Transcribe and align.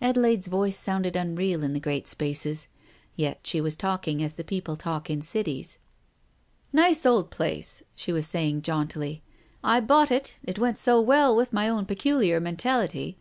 Adelaide's 0.00 0.46
voice 0.46 0.78
sounded 0.78 1.16
unreal 1.16 1.62
in 1.62 1.74
the 1.74 1.80
great 1.80 2.08
spaces.... 2.08 2.66
Yet 3.14 3.40
she 3.46 3.60
was 3.60 3.76
talking 3.76 4.22
as 4.22 4.32
people 4.32 4.74
talk 4.74 5.10
in 5.10 5.20
cities." 5.20 5.76
Nice 6.72 7.04
old 7.04 7.30
place!" 7.30 7.82
she 7.94 8.10
was 8.10 8.26
saying 8.26 8.62
jauntily." 8.62 9.22
I 9.62 9.80
bought 9.80 10.10
it, 10.10 10.32
it 10.42 10.58
went 10.58 10.78
so 10.78 10.98
well 11.02 11.36
with 11.36 11.52
my 11.52 11.68
own 11.68 11.84
peculiar 11.84 12.40
mentality. 12.40 13.18